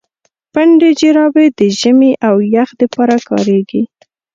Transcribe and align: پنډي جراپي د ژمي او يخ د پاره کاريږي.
پنډي 0.53 0.91
جراپي 0.99 1.47
د 1.57 1.59
ژمي 1.79 2.11
او 2.27 2.35
يخ 2.55 2.69
د 2.79 2.81
پاره 2.93 3.17
کاريږي. 3.29 3.81